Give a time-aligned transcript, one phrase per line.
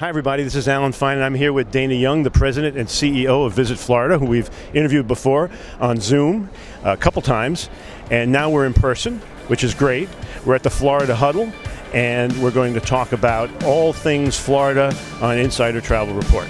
[0.00, 0.42] Hi, everybody.
[0.42, 3.52] This is Alan Fine, and I'm here with Dana Young, the president and CEO of
[3.52, 6.50] Visit Florida, who we've interviewed before on Zoom
[6.84, 7.70] uh, a couple times.
[8.10, 10.08] And now we're in person, which is great.
[10.44, 11.52] We're at the Florida Huddle,
[11.92, 16.48] and we're going to talk about all things Florida on Insider Travel Report.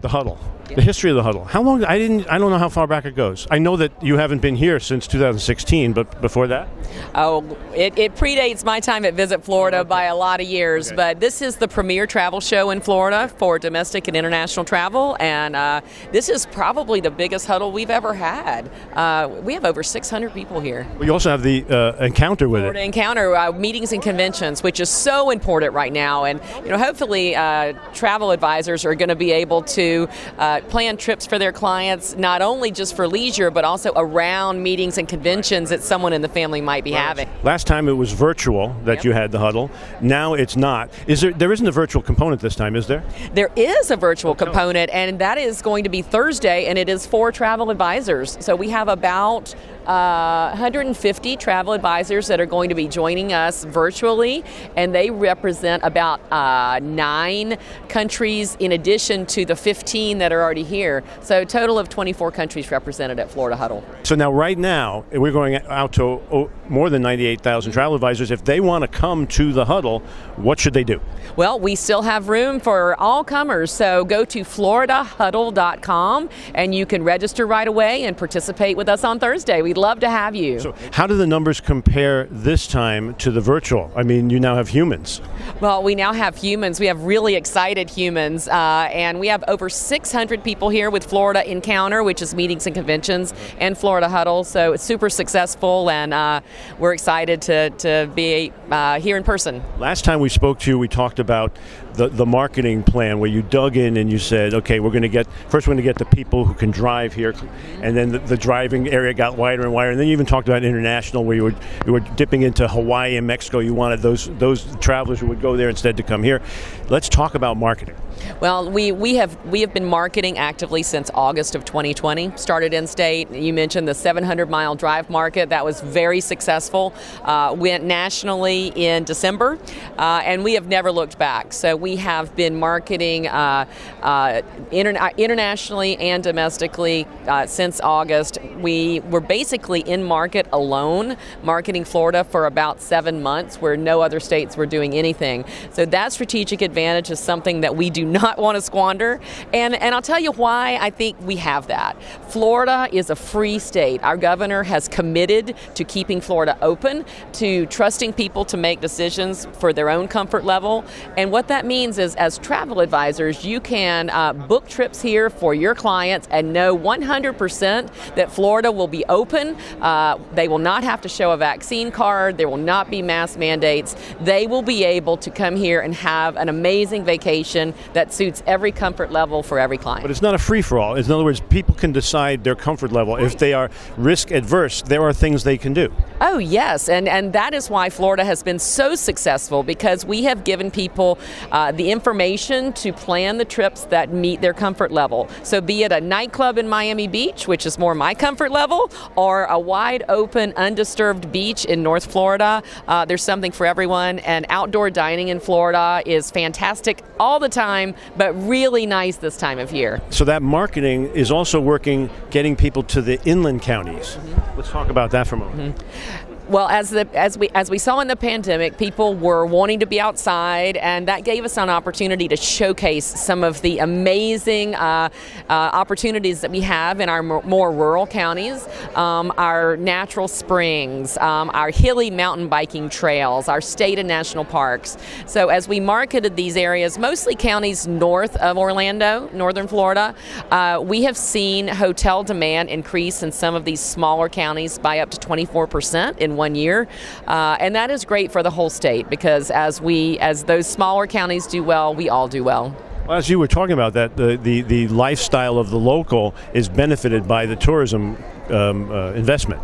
[0.00, 0.38] The Huddle.
[0.74, 1.44] The history of the huddle.
[1.44, 1.84] How long?
[1.84, 2.28] I didn't.
[2.28, 3.46] I don't know how far back it goes.
[3.50, 6.68] I know that you haven't been here since 2016, but before that.
[7.14, 7.44] Oh,
[7.74, 10.88] it, it predates my time at Visit Florida by a lot of years.
[10.88, 10.96] Okay.
[10.96, 15.56] But this is the premier travel show in Florida for domestic and international travel, and
[15.56, 15.80] uh,
[16.12, 18.70] this is probably the biggest huddle we've ever had.
[18.92, 20.86] Uh, we have over 600 people here.
[20.98, 22.84] We also have the uh, encounter with Florida it.
[22.84, 27.34] Encounter uh, meetings and conventions, which is so important right now, and you know, hopefully,
[27.34, 32.16] uh, travel advisors are going to be able to uh, plan trips for their clients,
[32.16, 36.28] not only just for leisure, but also around meetings and conventions that someone in the
[36.28, 37.28] family might be having.
[37.42, 39.04] Last time it was virtual that Yep.
[39.04, 39.70] you had the huddle.
[40.00, 40.90] Now it's not.
[41.06, 41.32] Is there?
[41.32, 43.04] There isn't a virtual component this time, is there?
[43.34, 47.06] There is a virtual component, and that is going to be Thursday, and it is
[47.06, 48.36] for travel advisors.
[48.40, 49.54] So we have about
[49.86, 54.44] uh, 150 travel advisors that are going to be joining us virtually,
[54.76, 57.56] and they represent about uh, nine
[57.88, 61.04] countries in addition to the 15 that are already here.
[61.20, 63.84] So a total of 24 countries represented at Florida Huddle.
[64.02, 68.30] So now, right now, we're going out to oh, more than 98,000 travel advisors.
[68.30, 70.00] If they want to come to the huddle,
[70.36, 71.02] what should they do?
[71.36, 77.04] Well, we still have room for all comers, so go to floridahuddle.com and you can
[77.04, 79.60] register right away and participate with us on Thursday.
[79.60, 80.60] We'd love to have you.
[80.60, 83.90] So, how do the numbers compare this time to the virtual?
[83.94, 85.20] I mean, you now have humans.
[85.60, 86.80] Well, we now have humans.
[86.80, 91.48] We have really excited humans, uh, and we have over 600 people here with Florida
[91.50, 94.44] Encounter, which is meetings and conventions, and Florida Huddle.
[94.44, 96.40] So it's super successful, and uh,
[96.78, 99.62] we're excited to, to be uh, here in person.
[99.78, 101.56] Last time we spoke to you, we talked about
[101.94, 105.08] the, the marketing plan where you dug in and you said, okay, we're going to
[105.08, 107.34] get, first we're going to get the people who can drive here,
[107.82, 109.90] and then the, the driving area got wider and wider.
[109.90, 111.54] And then you even talked about international where you were,
[111.86, 113.58] you were dipping into Hawaii and Mexico.
[113.58, 116.40] You wanted those, those travelers who would go there instead to come here.
[116.88, 117.96] Let's talk about marketing.
[118.40, 122.32] Well, we, we have we have been marketing actively since August of 2020.
[122.36, 123.30] Started in state.
[123.30, 126.92] You mentioned the 700 mile drive market that was very successful.
[127.22, 129.58] Uh, went nationally in December,
[129.96, 131.52] uh, and we have never looked back.
[131.52, 133.66] So we have been marketing uh,
[134.02, 138.38] uh, interna- internationally and domestically uh, since August.
[138.60, 144.20] We were basically in market alone, marketing Florida for about seven months, where no other
[144.20, 145.44] states were doing anything.
[145.72, 149.20] So that strategic advantage is something that we do not want to squander.
[149.52, 152.00] And, and I'll tell you why I think we have that.
[152.28, 154.02] Florida is a free state.
[154.02, 159.72] Our governor has committed to keeping Florida open, to trusting people to make decisions for
[159.72, 160.84] their own comfort level.
[161.16, 165.54] And what that means is, as travel advisors, you can uh, book trips here for
[165.54, 169.56] your clients and know 100% that Florida will be open.
[169.80, 172.38] Uh, they will not have to show a vaccine card.
[172.38, 173.96] There will not be mask mandates.
[174.20, 178.72] They will be able to come here and have an amazing vacation that suits every
[178.72, 179.97] comfort level for every client.
[180.00, 180.94] But it's not a free for all.
[180.94, 183.16] In other words, people can decide their comfort level.
[183.16, 185.92] If they are risk adverse, there are things they can do.
[186.20, 190.44] Oh, yes, and, and that is why Florida has been so successful because we have
[190.44, 191.18] given people
[191.52, 195.28] uh, the information to plan the trips that meet their comfort level.
[195.42, 199.44] So, be it a nightclub in Miami Beach, which is more my comfort level, or
[199.44, 204.18] a wide open, undisturbed beach in North Florida, uh, there's something for everyone.
[204.20, 209.58] And outdoor dining in Florida is fantastic all the time, but really nice this time
[209.58, 209.87] of year.
[210.10, 214.16] So that marketing is also working, getting people to the inland counties.
[214.16, 214.56] Mm-hmm.
[214.56, 215.76] Let's talk about that for a moment.
[215.76, 216.27] Mm-hmm.
[216.48, 219.86] Well, as the as we as we saw in the pandemic, people were wanting to
[219.86, 225.10] be outside, and that gave us an opportunity to showcase some of the amazing uh,
[225.50, 231.50] uh, opportunities that we have in our more rural counties, um, our natural springs, um,
[231.52, 234.96] our hilly mountain biking trails, our state and national parks.
[235.26, 240.14] So, as we marketed these areas, mostly counties north of Orlando, northern Florida,
[240.50, 245.10] uh, we have seen hotel demand increase in some of these smaller counties by up
[245.10, 246.88] to 24 percent in one year,
[247.26, 251.06] uh, and that is great for the whole state because as we as those smaller
[251.06, 252.74] counties do well, we all do well.
[253.06, 256.68] Well, as you were talking about that, the, the, the lifestyle of the local is
[256.68, 259.62] benefited by the tourism um, uh, investment.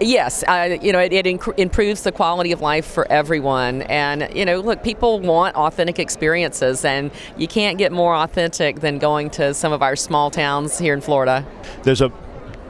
[0.00, 3.82] Yes, uh, you know, it, it inc- improves the quality of life for everyone.
[3.82, 8.98] And, you know, look, people want authentic experiences, and you can't get more authentic than
[8.98, 11.46] going to some of our small towns here in Florida.
[11.82, 12.10] There's a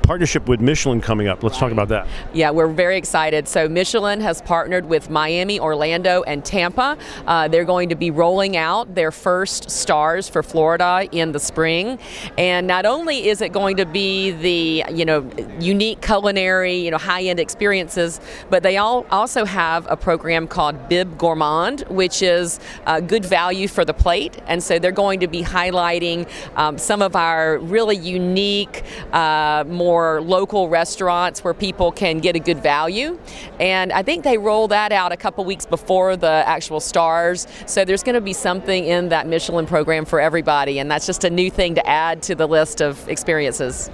[0.06, 1.43] partnership with Michelin coming up.
[1.43, 2.06] Let's talk about that.
[2.32, 3.49] Yeah, we're very excited.
[3.49, 6.97] So Michelin has partnered with Miami, Orlando, and Tampa.
[7.26, 11.99] Uh, they're going to be rolling out their first stars for Florida in the spring,
[12.38, 16.99] and not only is it going to be the you know unique culinary you know
[16.99, 23.00] high-end experiences, but they all also have a program called Bib Gourmand, which is uh,
[23.00, 27.17] good value for the plate, and so they're going to be highlighting um, some of
[27.17, 33.19] our really unique, uh, more local restaurants where people can get a good value.
[33.60, 37.46] And I think they roll that out a couple weeks before the actual stars.
[37.66, 41.25] So there's going to be something in that Michelin program for everybody, and that's just
[41.25, 43.90] a new thing to add to the list of experiences.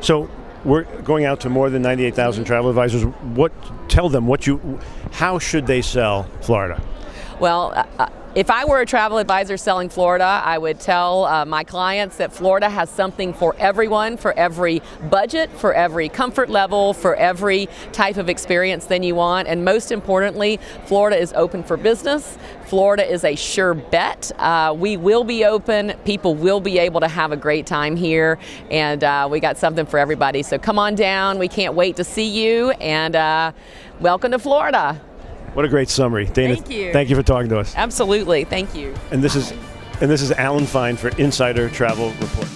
[0.00, 0.28] So
[0.64, 3.04] we're going out to more than 98,000 travel advisors.
[3.34, 3.52] What
[3.88, 4.80] tell them what you
[5.12, 6.80] how should they sell Florida?
[7.40, 11.44] Well, uh, uh if I were a travel advisor selling Florida, I would tell uh,
[11.44, 14.80] my clients that Florida has something for everyone, for every
[15.10, 19.48] budget, for every comfort level, for every type of experience than you want.
[19.48, 22.38] And most importantly, Florida is open for business.
[22.64, 24.32] Florida is a sure bet.
[24.38, 25.92] Uh, we will be open.
[26.06, 28.38] People will be able to have a great time here.
[28.70, 30.42] And uh, we got something for everybody.
[30.42, 31.38] So come on down.
[31.38, 32.70] We can't wait to see you.
[32.70, 33.52] And uh,
[34.00, 34.98] welcome to Florida.
[35.54, 36.54] What a great summary, Dana.
[36.54, 36.92] Thank you.
[36.92, 37.74] Thank you for talking to us.
[37.76, 38.44] Absolutely.
[38.44, 38.94] Thank you.
[39.10, 39.52] And this is,
[40.00, 42.48] and this is Alan Fine for Insider Travel Report.